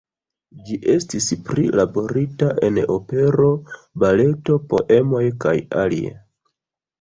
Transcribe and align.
Ĝi 0.67 0.75
estis 0.93 1.27
prilaborita 1.49 2.49
en 2.69 2.79
opero, 2.95 3.51
baleto, 4.05 4.57
poemoj 4.73 5.23
kaj 5.45 5.55
alie. 5.85 6.17